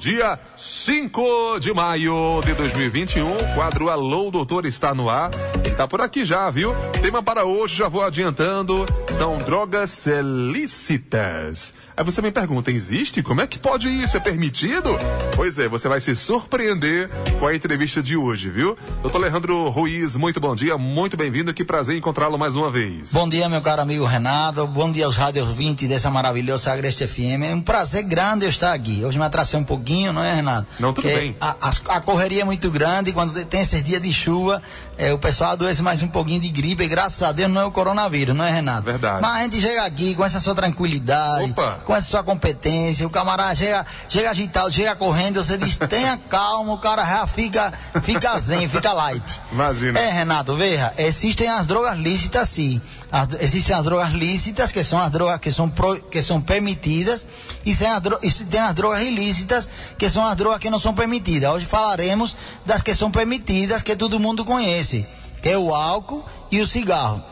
[0.00, 5.30] Dia 5 de maio de 2021, o quadro Alô Doutor está no ar.
[5.62, 6.74] Ele tá por aqui já, viu?
[7.02, 8.86] Tema para hoje, já vou adiantando,
[9.18, 10.06] são drogas
[10.52, 11.74] lícitas.
[11.94, 13.22] Aí você me pergunta, existe?
[13.22, 14.16] Como é que pode isso?
[14.16, 14.88] É permitido?
[15.36, 18.78] Pois é, você vai se surpreender com a entrevista de hoje, viu?
[19.02, 23.12] Doutor Alejandro Ruiz, muito bom dia, muito bem-vindo, que prazer encontrá-lo mais uma vez.
[23.12, 27.42] Bom dia, meu caro amigo Renato, bom dia aos rádios 20 dessa maravilhosa Agreste FM.
[27.50, 29.04] É um prazer grande eu estar aqui.
[29.04, 30.66] Hoje me atrasei um pouquinho, não é, Renato?
[30.78, 31.36] Não, tudo Porque bem.
[31.40, 34.62] A, a, a correria é muito grande, quando tem esses dias de chuva,
[34.96, 37.64] é, o pessoal adoece mais um pouquinho de gripe, e graças a Deus não é
[37.64, 38.82] o coronavírus, não é, Renato?
[38.82, 39.22] Verdade.
[39.22, 41.80] Mas a gente chega aqui com essa sua tranquilidade, Opa.
[41.84, 46.72] com essa sua competência, o camarada chega, chega agitado, chega correndo, você diz, tenha calma,
[46.72, 49.40] o cara já fica, fica zen, fica light.
[49.50, 49.98] Imagina.
[49.98, 52.80] É, Renato, veja, existem as drogas lícitas sim.
[53.12, 57.26] As- existem as drogas lícitas, que são as drogas que são, pro- que são permitidas,
[57.66, 60.94] e tem, as e tem as drogas ilícitas, que são as drogas que não são
[60.94, 61.50] permitidas.
[61.52, 65.04] Hoje falaremos das que são permitidas, que todo mundo conhece,
[65.42, 67.22] que é o álcool e o cigarro.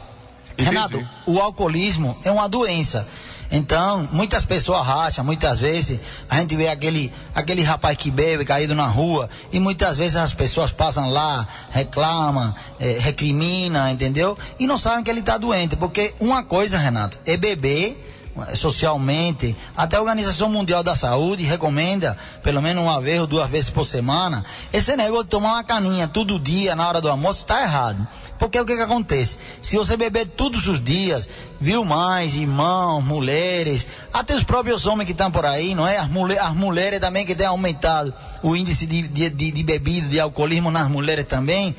[0.55, 0.71] Entendi.
[0.71, 3.07] Renato, o alcoolismo é uma doença.
[3.51, 8.75] Então, muitas pessoas racham, muitas vezes a gente vê aquele, aquele rapaz que bebe caído
[8.75, 14.37] na rua e muitas vezes as pessoas passam lá, reclamam, eh, recriminam, entendeu?
[14.59, 18.05] E não sabem que ele está doente, porque uma coisa, Renato, é beber
[18.47, 23.49] eh, socialmente, até a Organização Mundial da Saúde recomenda pelo menos uma vez ou duas
[23.49, 24.45] vezes por semana.
[24.71, 28.07] Esse negócio de tomar uma caninha todo dia na hora do almoço está errado.
[28.39, 29.37] Porque o que que acontece?
[29.61, 31.29] Se você beber todos os dias,
[31.61, 35.99] viu mais, irmãos, mulheres, até os próprios homens que estão por aí, não é?
[35.99, 40.09] As, mulher, as mulheres também que têm aumentado o índice de, de, de, de bebida,
[40.09, 41.75] de alcoolismo nas mulheres também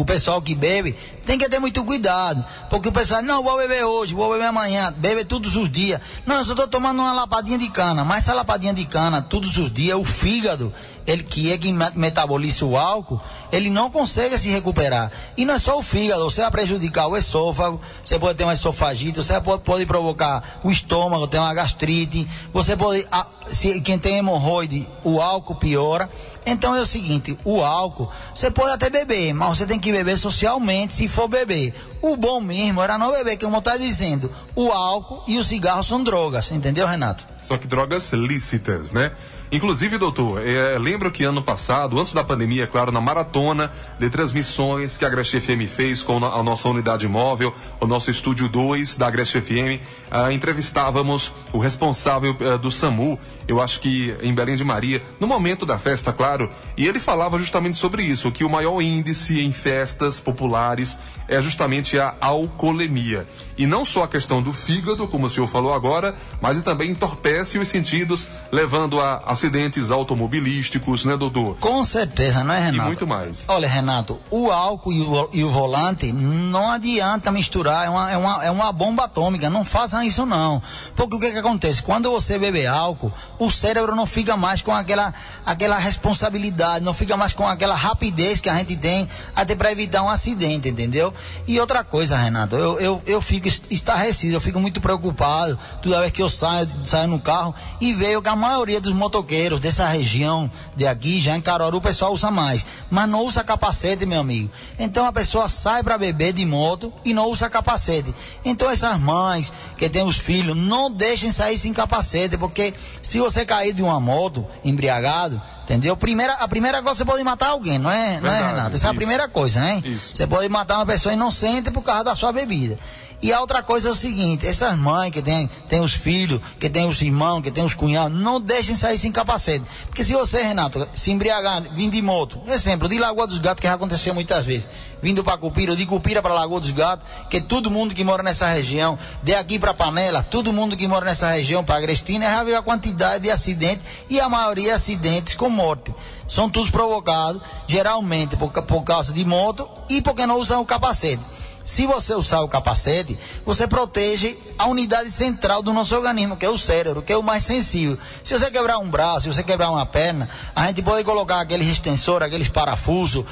[0.00, 0.94] o pessoal que bebe
[1.26, 2.44] tem que ter muito cuidado.
[2.70, 6.00] Porque o pessoal, não, vou beber hoje, vou beber amanhã, bebe todos os dias.
[6.24, 8.04] Não, eu só estou tomando uma lapadinha de cana.
[8.04, 10.72] Mas essa lapadinha de cana, todos os dias, o fígado,
[11.08, 13.18] ele que é que me- metaboliza o álcool,
[13.50, 15.10] ele não consegue se recuperar.
[15.36, 18.52] E não é só o fígado, você vai prejudicar o esôfago, você pode ter uma
[18.52, 23.98] esofagite, você pode, pode provocar o estômago, ter uma gastrite, você pode, ah, se, quem
[23.98, 26.10] tem hemorroide, o álcool piora.
[26.44, 30.18] Então é o seguinte, o álcool, você pode até beber, mas você tem que beber
[30.18, 31.74] socialmente se for beber.
[32.02, 35.82] O bom mesmo era não beber, que como está dizendo, o álcool e o cigarro
[35.82, 37.26] são drogas, entendeu, Renato?
[37.40, 39.10] Só que drogas lícitas, né?
[39.50, 44.10] Inclusive, doutor, eh, lembro que ano passado, antes da pandemia, é claro, na maratona de
[44.10, 48.96] transmissões que a Agreste FM fez com a nossa unidade móvel, o nosso estúdio 2
[48.96, 54.56] da Agreste FM, ah, entrevistávamos o responsável eh, do SAMU, eu acho que em Belém
[54.56, 58.50] de Maria, no momento da festa, claro, e ele falava justamente sobre isso, que o
[58.50, 63.26] maior índice em festas populares é justamente a alcoolemia.
[63.56, 67.58] E não só a questão do fígado, como o senhor falou agora, mas também entorpece
[67.58, 71.56] os sentidos, levando a acidentes automobilísticos, né, doutor?
[71.56, 72.82] Com certeza, não é, Renato?
[72.82, 73.48] E muito mais.
[73.48, 78.16] Olha, Renato, o álcool e o, e o volante não adianta misturar, é uma, é,
[78.16, 80.62] uma, é uma bomba atômica, não façam isso não.
[80.94, 81.82] Porque o que, que acontece?
[81.82, 85.12] Quando você bebe álcool, o cérebro não fica mais com aquela,
[85.44, 90.02] aquela responsabilidade, não fica mais com aquela rapidez que a gente tem até para evitar
[90.02, 91.12] um acidente, entendeu?
[91.46, 96.00] E outra coisa, Renato, eu, eu, eu fico est- estarrecido, eu fico muito preocupado toda
[96.00, 99.86] vez que eu saio, saio no carro e vejo que a maioria dos motoqueiros dessa
[99.86, 104.20] região de aqui, já em Caruaru, o pessoal usa mais, mas não usa capacete, meu
[104.20, 104.50] amigo.
[104.78, 108.14] Então a pessoa sai para beber de moto e não usa capacete.
[108.44, 113.44] Então essas mães que têm os filhos, não deixem sair sem capacete, porque se você
[113.44, 115.94] cair de uma moto embriagado, Entendeu?
[115.98, 118.74] Primeira, a primeira coisa você pode matar alguém, não é, não é Verdade, Renato?
[118.76, 118.96] Essa é a isso.
[118.96, 119.82] primeira coisa, né?
[119.84, 120.16] Isso.
[120.16, 122.78] Você pode matar uma pessoa inocente por causa da sua bebida.
[123.20, 126.70] E a outra coisa é o seguinte, essas mães que têm tem os filhos, que
[126.70, 129.64] têm os irmãos, que têm os cunhados, não deixem sair sem capacete.
[129.86, 133.66] Porque se você, Renato, se embriagar, vindo de moto, exemplo, de Lagoa dos Gatos, que
[133.66, 134.68] já aconteceu muitas vezes,
[135.02, 138.46] vindo para Cupira, de Cupira para Lagoa dos Gatos, que todo mundo que mora nessa
[138.46, 142.56] região, de aqui para Panela, todo mundo que mora nessa região, para Agrestina, já viu
[142.56, 145.92] a quantidade de acidentes, e a maioria acidentes com morte.
[146.28, 151.37] São todos provocados, geralmente por, por causa de moto e porque não usam o capacete.
[151.68, 156.48] Se você usar o capacete, você protege a unidade central do nosso organismo, que é
[156.48, 157.98] o cérebro, que é o mais sensível.
[158.24, 161.68] Se você quebrar um braço, se você quebrar uma perna, a gente pode colocar aqueles
[161.68, 163.22] extensores, aqueles parafusos,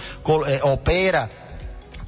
[0.49, 1.31] eh, opera,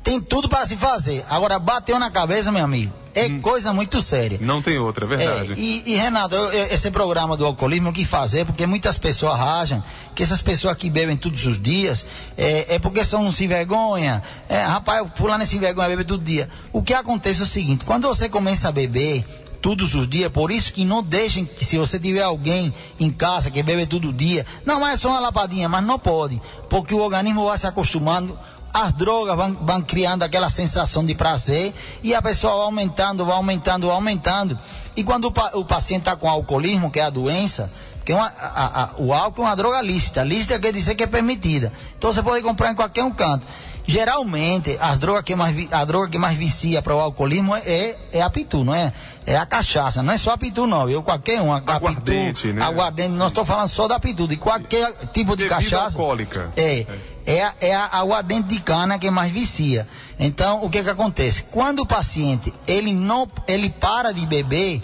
[0.05, 1.25] tem tudo para se fazer.
[1.31, 4.39] Agora, bateu na cabeça, meu amigo, é coisa muito séria.
[4.41, 5.53] Não tem outra, é verdade.
[5.53, 8.97] É, e, e, Renato, eu- eu- esse programa do alcoolismo, eu quis fazer porque muitas
[8.99, 9.83] pessoas rajam
[10.15, 12.05] que essas pessoas que bebem todos os dias
[12.37, 14.23] é, é porque são sem vergonha.
[14.49, 16.49] É, rapaz, fulano é sem vergonha, bebe todo dia.
[16.73, 19.25] O que acontece é o seguinte: quando você começa a beber,
[19.61, 20.31] todos os dias.
[20.31, 24.13] Por isso que não deixem que se você tiver alguém em casa que bebe todo
[24.13, 26.41] dia, não, é só uma lapadinha, mas não pode,
[26.71, 28.39] porque o organismo vai se acostumando
[28.73, 33.37] as drogas vão, vão, criando aquela sensação de prazer e a pessoa vai aumentando, vai
[33.37, 34.59] aumentando, vai aumentando.
[34.97, 37.71] E quando o, o paciente está com alcoolismo, que é a doença,
[38.05, 40.23] que é uma, a, a, o álcool é uma droga lícita.
[40.23, 41.73] Lícita quer dizer que é permitida.
[41.97, 43.47] Então você pode comprar em qualquer um canto.
[43.87, 48.21] Geralmente, as drogas que mais, a droga que mais vicia para o alcoolismo é, é
[48.21, 48.93] a pitu, não é?
[49.25, 50.03] É a cachaça.
[50.03, 50.91] Não é só a pitu, não.
[50.91, 51.51] Eu, qualquer um.
[51.51, 52.63] A, aguardente, pitu, né?
[52.63, 53.11] Aguardente.
[53.11, 55.99] Não estou falando só da pitu, de qualquer tipo de Bebida cachaça.
[55.99, 56.51] alcoólica.
[56.55, 56.81] É.
[56.81, 56.87] É,
[57.31, 59.87] a, é a aguardente de cana que mais vicia.
[60.19, 61.45] Então, o que que acontece?
[61.45, 64.83] Quando o paciente, ele não, ele para de beber,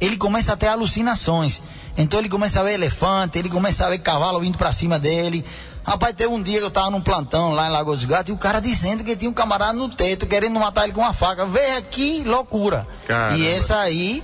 [0.00, 1.60] ele começa a ter alucinações.
[1.96, 5.44] Então ele começa a ver elefante, ele começa a ver cavalo vindo para cima dele.
[5.82, 8.32] Rapaz, teve um dia que eu tava num plantão lá em Lagoas dos Gatos e
[8.32, 11.46] o cara dizendo que tinha um camarada no teto querendo matar ele com uma faca.
[11.46, 12.86] Veja que loucura.
[13.06, 13.38] Caramba.
[13.38, 14.22] E essa aí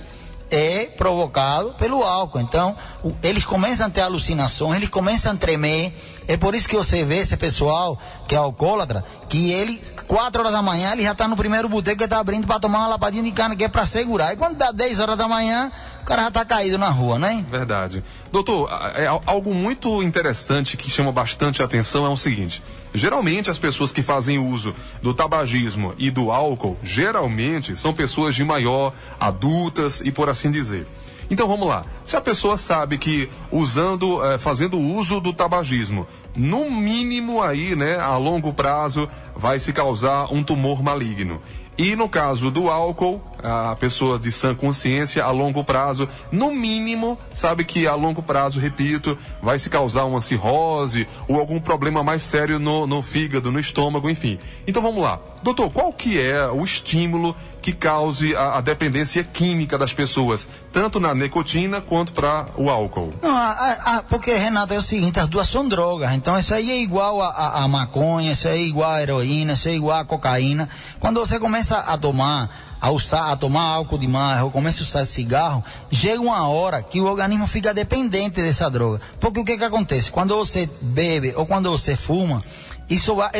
[0.49, 2.39] é provocado pelo álcool.
[2.39, 5.93] Então, o, eles começam a ter alucinações, eles começam a tremer.
[6.27, 10.53] É por isso que você vê esse pessoal que é alcoólatra, que ele, 4 horas
[10.53, 13.23] da manhã, ele já está no primeiro boteco que está abrindo para tomar uma lapadinha
[13.23, 14.33] de carne que é para segurar.
[14.33, 15.71] E quando dá 10 horas da manhã,
[16.03, 17.45] o cara já está caído na rua, né?
[17.49, 18.03] Verdade.
[18.29, 22.61] Doutor, é algo muito interessante que chama bastante atenção é o seguinte:
[22.93, 28.43] geralmente as pessoas que fazem uso do tabagismo e do álcool, geralmente são pessoas de
[28.43, 30.85] maior, adultas e por assim dizer.
[31.31, 31.85] Então vamos lá.
[32.05, 37.97] Se a pessoa sabe que usando, eh, fazendo uso do tabagismo, no mínimo aí, né,
[37.97, 41.41] a longo prazo, vai se causar um tumor maligno.
[41.77, 47.17] E no caso do álcool, a pessoa de sã consciência, a longo prazo, no mínimo,
[47.31, 52.21] sabe que a longo prazo, repito, vai se causar uma cirrose ou algum problema mais
[52.21, 54.37] sério no, no fígado, no estômago, enfim.
[54.67, 55.19] Então vamos lá.
[55.43, 61.01] Doutor, qual que é o estímulo que cause a, a dependência química das pessoas, tanto
[61.01, 63.13] na nicotina quanto para o álcool?
[63.21, 63.51] Não, a,
[63.97, 66.13] a, porque, Renato, é o seguinte, as duas são drogas.
[66.13, 69.73] Então isso aí é igual a, maconha, isso aí é igual a heroína, isso é
[69.73, 70.69] igual a cocaína.
[70.99, 72.49] Quando você começa a tomar
[72.79, 76.99] a usar, a tomar álcool demais, ou começa a usar cigarro, chega uma hora que
[76.99, 78.99] o organismo fica dependente dessa droga.
[79.21, 80.11] Porque o que que acontece?
[80.11, 82.43] Quando você bebe ou quando você fuma,
[82.93, 83.31] isso vai,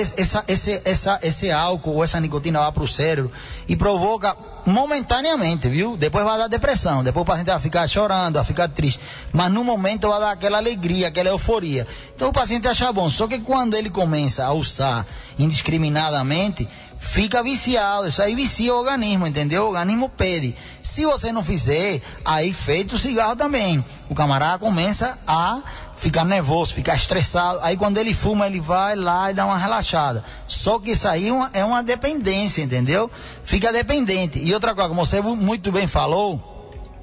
[1.22, 3.32] esse álcool ou essa nicotina vai para o cérebro
[3.68, 4.36] e provoca
[4.66, 5.96] momentaneamente, viu?
[5.96, 9.00] Depois vai dar depressão, depois o paciente vai ficar chorando, vai ficar triste.
[9.32, 11.86] Mas no momento vai dar aquela alegria, aquela euforia.
[12.16, 13.10] Então o paciente acha bom.
[13.10, 15.06] Só que quando ele começa a usar
[15.38, 16.68] indiscriminadamente,
[17.00, 18.08] fica viciado.
[18.08, 19.66] Isso aí vicia o organismo, entendeu?
[19.66, 20.56] O organismo pede.
[20.82, 23.84] Se você não fizer, aí feito o cigarro também.
[24.10, 25.62] O camarada começa a
[26.04, 27.60] ficar nervoso, ficar estressado.
[27.62, 30.24] Aí quando ele fuma, ele vai lá e dá uma relaxada.
[30.46, 33.10] Só que isso aí é uma, é dependência, entendeu?
[33.46, 34.38] Fica dependente.
[34.38, 36.42] E outra coisa, como você muito bem falou,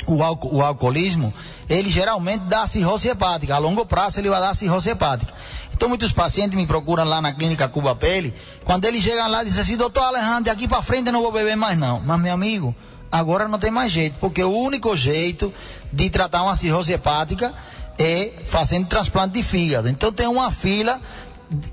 [0.06, 1.32] o, alco o alcoolismo,
[1.68, 3.54] ele geralmente dá cirrose hepática.
[3.54, 5.32] A longo prazo ele vai dar cirrose hepática.
[5.72, 8.34] Então muitos pacientes me procuram lá na clínica Cuba Pele.
[8.66, 11.56] Quando eles chegam lá, dizem assim, doutor Alejandro, daqui para frente eu não vou beber
[11.56, 12.00] mais não.
[12.00, 12.74] Mas meu amigo,
[13.10, 15.50] agora não tem mais jeito, porque o único jeito
[15.90, 17.54] de tratar uma cirrose hepática
[18.00, 19.88] é fazendo transplante de fígado.
[19.88, 21.00] Então tem uma fila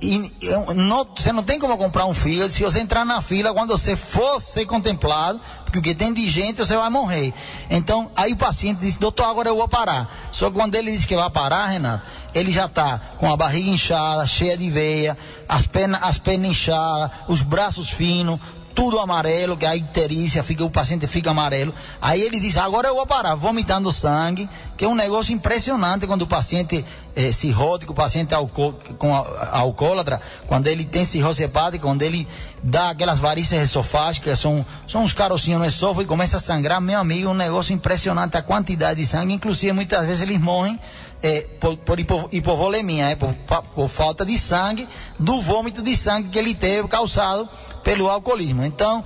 [0.01, 0.33] e,
[0.75, 2.51] não, você não tem como comprar um fígado.
[2.51, 6.27] Se você entrar na fila, quando você for ser contemplado, porque o que tem de
[6.29, 7.31] gente, você vai morrer.
[7.69, 10.09] Então, aí o paciente disse, doutor, agora eu vou parar.
[10.31, 12.03] Só que quando ele disse que vai parar, Renato,
[12.33, 15.17] ele já está com a barriga inchada, cheia de veia,
[15.47, 18.39] as pernas, as pernas inchadas, os braços finos,
[18.77, 21.73] tudo amarelo, que a icterícia, fica, o paciente fica amarelo.
[21.99, 26.21] Aí ele diz, agora eu vou parar, vomitando sangue, que é um negócio impressionante quando
[26.21, 32.03] o paciente é, cirrótico, o paciente alco, com alcoólatra, quando ele tem cirrose hepática, quando
[32.03, 32.27] ele
[32.61, 36.99] dá aquelas varizes esofágicas, são, são uns carocinhos no esôfago e começa a sangrar, meu
[36.99, 40.79] amigo, é um negócio impressionante a quantidade de sangue, inclusive muitas vezes eles morrem
[41.21, 43.33] é, por, por hipo, hipovolemia, é, por,
[43.75, 44.87] por falta de sangue,
[45.19, 47.47] do vômito de sangue que ele teve causado
[47.83, 48.63] pelo alcoolismo.
[48.65, 49.03] Então,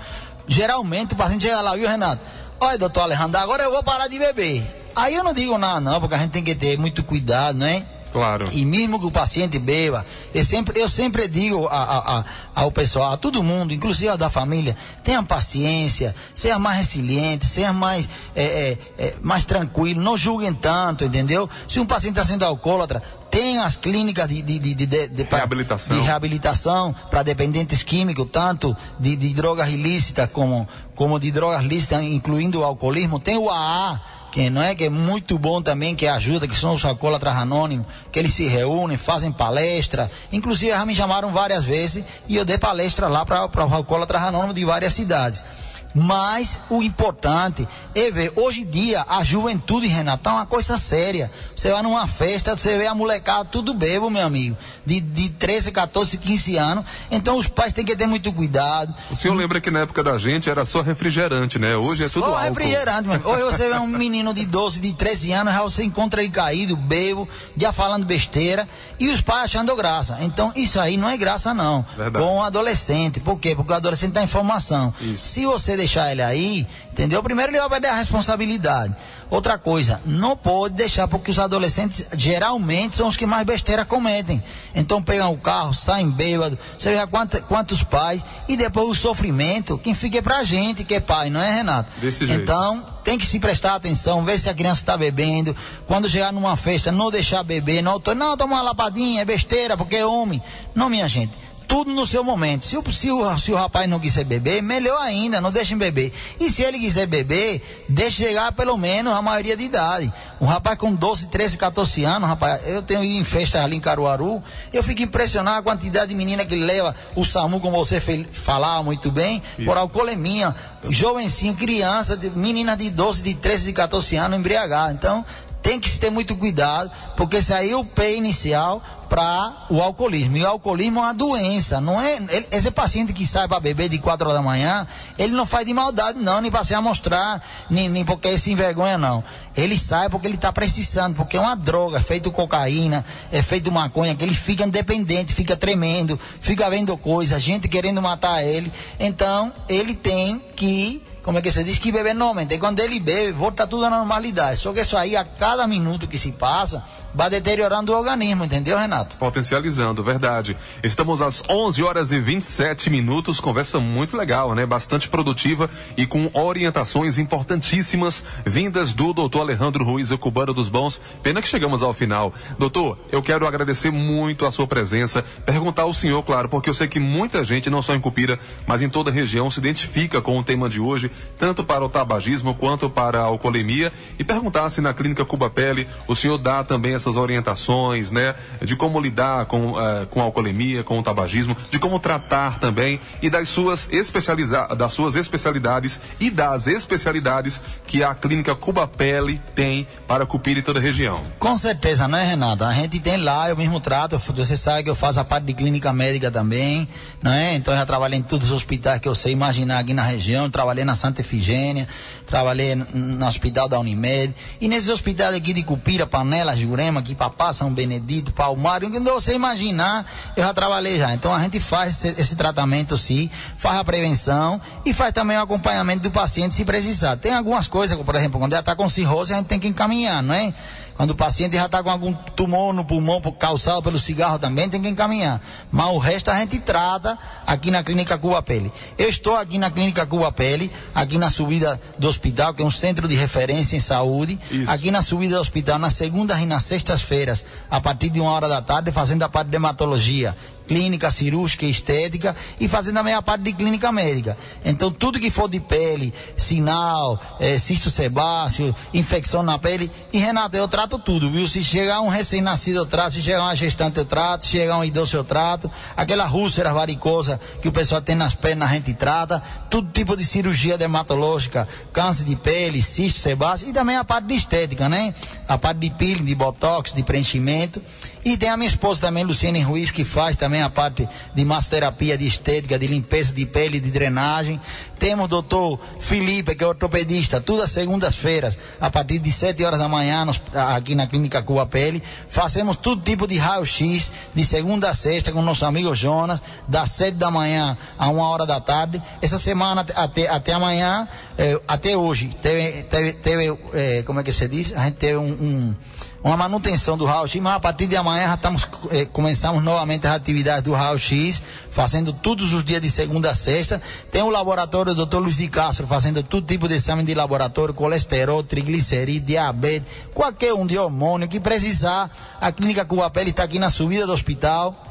[0.48, 2.22] geralmente o paciente chega lá, viu, Renato?
[2.60, 4.92] Olha, doutor Alejandro, agora eu vou parar de beber.
[4.96, 7.66] Aí eu não digo nada, não, porque a gente tem que ter muito cuidado, não
[7.66, 7.86] é?
[8.12, 8.50] Claro.
[8.52, 12.72] E mesmo que o paciente beba, eu sempre, eu sempre digo a, a, a, ao
[12.72, 18.08] pessoal, a todo mundo, inclusive a da família, tenha paciência, seja mais resiliente, seja mais,
[18.36, 21.50] é, é, é, mais tranquilo, não julguem tanto, entendeu?
[21.68, 25.98] Se um paciente está sendo alcoólatra, tem as clínicas de, de, de, de, de reabilitação,
[25.98, 32.02] de reabilitação para dependentes químicos, tanto de, de drogas ilícitas como, como de drogas lícitas,
[32.04, 33.20] incluindo o alcoolismo.
[33.20, 34.02] Tem o AA,
[34.32, 37.86] que não é que é muito bom também, que ajuda, que são os alcoólatras anônimos,
[38.12, 40.10] que eles se reúnem, fazem palestra.
[40.32, 44.56] Inclusive já me chamaram várias vezes e eu dei palestra lá para os alcoólatras anônimos
[44.56, 45.44] de várias cidades.
[45.94, 51.32] Mas o importante é ver, hoje em dia, a juventude, Renato, é uma coisa séria.
[51.56, 55.72] Você vai numa festa, você vê a molecada tudo bebo, meu amigo, de, de 13,
[55.72, 56.86] 14, 15 anos.
[57.10, 58.94] Então os pais têm que ter muito cuidado.
[59.10, 61.76] O senhor lembra que na época da gente era só refrigerante, né?
[61.76, 62.44] Hoje é tudo Só álcool.
[62.44, 63.28] refrigerante, mano.
[63.28, 66.76] Hoje você vê um menino de 12, de 13 anos, já você encontra ele caído,
[66.76, 68.68] bebo, já falando besteira,
[69.00, 70.18] e os pais achando graça.
[70.22, 71.86] Então isso aí não é graça, não.
[71.98, 72.26] Verdade.
[72.26, 73.20] Com o adolescente.
[73.20, 73.56] Por quê?
[73.56, 74.94] Porque o adolescente tem informação.
[75.02, 75.28] Isso.
[75.28, 77.22] Se você deixar ele aí, entendeu?
[77.22, 78.96] Primeiro ele vai perder a responsabilidade.
[79.30, 84.44] Outra coisa, não pode deixar, porque os adolescentes geralmente são os que mais besteira cometem.
[84.76, 89.78] Então pegam o carro, saem bêbado, você vê quantos, quantos pais, e depois o sofrimento,
[89.78, 91.90] quem fica é pra gente, que é pai, não é, Renato?
[92.00, 92.44] Desse jeito.
[92.44, 95.56] Então, tem que se prestar atenção, ver se a criança está bebendo.
[95.88, 99.96] Quando chegar numa festa, não deixar beber, não, não toma uma lapadinha, é besteira, porque
[99.96, 100.42] é homem.
[100.76, 101.32] Não, minha gente.
[101.72, 102.66] Tudo no seu momento.
[102.66, 106.12] Se o, se, o, se o rapaz não quiser beber, melhor ainda, não deixem beber.
[106.38, 110.12] E se ele quiser beber, deixe chegar pelo menos a maioria de idade.
[110.42, 113.80] Um rapaz com 12, 13, 14 anos, rapaz, eu tenho ido em festa ali em
[113.80, 118.28] Caruaru, eu fico impressionado a quantidade de menina que leva o SAMU, como você fe-
[118.34, 120.54] falava muito bem, por alcoolemia,
[120.90, 124.92] jovencinho, criança, de- menina de 12, de 13, de 14 anos embriagada.
[124.92, 125.24] Então,
[125.62, 130.38] tem que se ter muito cuidado, porque aí é o pé inicial para o alcoolismo.
[130.38, 132.16] E o alcoolismo é uma doença, não é?
[132.16, 134.88] ele- esse paciente que sai para beber de 4 horas da manhã,
[135.20, 138.52] ele não faz de maldade, não, nem para se amostrar, nem, nem porque ele se
[138.52, 139.22] envergonha, não.
[139.56, 143.04] Ele sai porque ele está precisando, porque é uma droga, é feito cocaína,
[143.34, 148.42] é feito maconha, que ele fica independente, fica tremendo, fica vendo coisa, gente querendo matar
[148.46, 148.72] ele.
[148.98, 152.56] Então, ele tem que como é que se diz que beber normalmente.
[152.56, 154.60] E quando ele bebe, volta tudo à normalidade.
[154.60, 158.78] Só que isso aí, a cada minuto que se passa, vai deteriorando o organismo, entendeu,
[158.78, 159.16] Renato?
[159.18, 160.56] Potencializando, verdade.
[160.84, 163.40] Estamos às 11 horas e 27 minutos.
[163.40, 164.66] Conversa muito legal, né?
[164.66, 171.00] Bastante produtiva e com orientações importantíssimas vindas do doutor Alejandro Ruiz, o cubano dos bons.
[171.22, 172.34] Pena que chegamos ao final.
[172.58, 175.24] Doutor, eu quero agradecer muito a sua presença.
[175.46, 178.82] Perguntar ao senhor, claro, porque eu sei que muita gente, não só em Cupira, mas
[178.82, 182.56] em toda a região, se identifica com o tema de hoje, tanto para o tabagismo
[182.56, 183.92] quanto para a alcoolemia.
[184.18, 188.36] E perguntar se na clínica Cuba Pele o senhor dá também essas orientações, né?
[188.62, 193.00] De como lidar com, eh, com a alcoolemia, com o tabagismo, de como tratar também
[193.22, 199.42] e das suas, especializa das suas especialidades e das especialidades que a clínica Cuba Pele
[199.56, 201.22] tem para Cupira e toda a região.
[201.40, 202.64] Com certeza, não é, Renato?
[202.64, 205.54] A gente tem lá, eu mesmo trato, você sabe que eu faço a parte de
[205.54, 206.88] clínica médica também,
[207.22, 207.56] não é?
[207.56, 210.50] Então eu já trabalhei em todos os hospitais que eu sei imaginar aqui na região,
[210.50, 211.88] trabalhei na Santa Efigênia,
[212.28, 217.54] trabalhei no hospital da Unimed, e nesses hospitais aqui de Cupira, Panela, Jurema, aqui Papá,
[217.54, 220.06] São Benedito, Palmário, onde você imaginar,
[220.36, 221.14] eu já trabalhei já.
[221.14, 225.42] Então a gente faz esse, esse tratamento sim, faz a prevenção e faz também o
[225.42, 227.18] acompanhamento do paciente se precisar.
[227.18, 230.22] Tem algumas coisas, por exemplo, quando ela está com cirrose, a gente tem que encaminhar,
[230.22, 230.54] não é?
[230.96, 234.70] Quando o paciente já está com algum tumor no pulmão por- causado pelo cigarro também,
[234.70, 235.42] tem que encaminhar.
[235.72, 237.18] Mas o resto a gente trata
[237.48, 238.72] aqui na Clínica Cuba Pele.
[238.98, 242.72] Eu estou aqui na Clínica Cuba Pele, aqui na subida do hospital, que é um
[242.72, 244.40] centro de referência em saúde.
[244.52, 244.70] Isso.
[244.70, 248.48] Aqui na subida do hospital, nas segundas e nas sextas-feiras, a partir de uma hora
[248.48, 250.36] da tarde, fazendo a parte de hematologia
[250.72, 254.38] clínica cirúrgica estética e fazendo também a parte de clínica médica.
[254.64, 259.92] Então, tudo que for de pele, sinal, eh, cisto sebáceo, infecção na pele.
[260.14, 261.46] E Renato, eu trato tudo, viu?
[261.46, 263.16] Se chegar um recém-nascido, eu trato.
[263.16, 264.46] Se chegar uma gestante, eu trato.
[264.46, 265.70] Se chegar um idoso, eu trato.
[265.98, 269.44] Aquela úlcera varicosa que o pessoal tem nas pernas, a gente trata.
[269.70, 274.36] Todo tipo de cirurgia dermatológica, câncer de pele, cisto sebáceo e também a parte de
[274.36, 275.14] estética, né?
[275.50, 277.82] A parte de peeling, de botox, de preenchimento.
[278.24, 282.18] E tem a minha esposa também, Luciene Ruiz, que faz também a parte de massoterapia,
[282.18, 284.60] de estética, de limpeza de pele, de drenagem.
[285.00, 289.80] Temos o doutor Felipe, que é ortopedista, todas as segundas-feiras, a partir de 7 horas
[289.80, 292.02] da manhã, nos- aqui na Clínica Cuba Pele.
[292.30, 297.16] Fazemos todo tipo de raio-x, de segunda a sexta, com nosso amigo Jonas, das 7
[297.18, 299.02] da manhã a 1 hora da tarde.
[299.22, 304.32] Essa semana, até, até amanhã, eh, até hoje, teve, teve, teve eh, como é que
[304.32, 304.74] se diz?
[304.76, 305.76] A gente teve um- um
[306.24, 310.14] uma manutenção do raio-x, mas a partir de amanhã já estamos, eh, começamos novamente as
[310.14, 313.82] atividades do raio-x, fazendo todos os dias de segunda a sexta.
[314.12, 315.18] Tem o laboratório do Dr.
[315.18, 320.68] Luiz de Castro fazendo todo tipo de exame de laboratório, colesterol, triglicerídeo, diabetes, qualquer um
[320.68, 322.10] de hormônio que precisar.
[322.40, 324.91] A Clínica Cuba Pele está aqui na subida do hospital.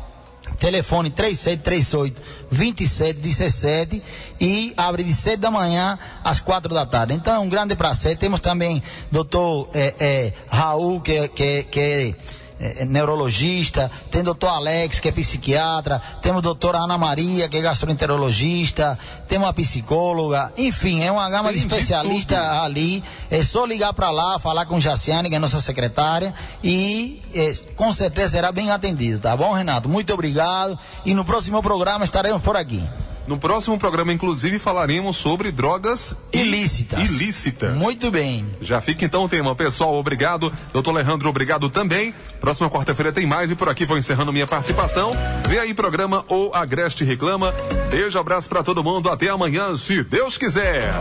[0.58, 4.02] Telefone 3738 2717
[4.40, 7.14] e abre de 7 da manhã às 4 da tarde.
[7.14, 8.16] Então é um grande prazer.
[8.16, 12.16] Temos também doutor eh, eh, Raul, que, que, que
[12.60, 18.98] é, neurologista, tem doutor Alex, que é psiquiatra, temos doutora Ana Maria, que é gastroenterologista,
[19.26, 23.02] temos uma psicóloga, enfim, é uma gama tem de especialistas ali.
[23.30, 27.92] É só ligar para lá, falar com Jaciane, que é nossa secretária, e é, com
[27.92, 29.88] certeza será bem atendido, tá bom, Renato?
[29.88, 30.78] Muito obrigado.
[31.04, 32.82] E no próximo programa estaremos por aqui.
[33.26, 37.10] No próximo programa, inclusive, falaremos sobre drogas ilícitas.
[37.10, 37.76] Ilícitas.
[37.76, 38.46] Muito bem.
[38.60, 39.54] Já fica então o tema.
[39.54, 40.52] Pessoal, obrigado.
[40.72, 42.12] Doutor Alejandro, obrigado também.
[42.40, 45.12] Próxima quarta-feira tem mais e por aqui vou encerrando minha participação.
[45.48, 47.54] Vem aí programa O Agreste Reclama.
[47.90, 49.08] Beijo, abraço para todo mundo.
[49.08, 50.92] Até amanhã, se Deus quiser.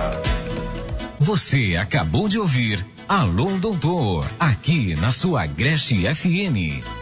[1.19, 6.98] Você acabou de ouvir Alô Doutor, aqui na sua Agreste FM.